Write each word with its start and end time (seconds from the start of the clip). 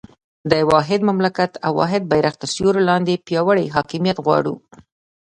د 0.51 0.53
واحد 0.71 0.99
مملکت 1.09 1.51
او 1.65 1.71
واحد 1.81 2.01
بېرغ 2.11 2.33
تر 2.41 2.49
سیوري 2.55 2.81
لاندې 2.89 3.21
پیاوړی 3.27 3.73
حاکمیت 3.75 4.17
غواړو. 4.25 4.55